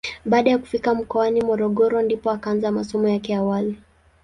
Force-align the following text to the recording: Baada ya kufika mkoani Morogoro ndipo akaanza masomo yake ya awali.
Baada 0.25 0.49
ya 0.51 0.57
kufika 0.57 0.95
mkoani 0.95 1.41
Morogoro 1.41 2.01
ndipo 2.01 2.31
akaanza 2.31 2.71
masomo 2.71 3.09
yake 3.09 3.33
ya 3.33 3.39
awali. 3.39 3.77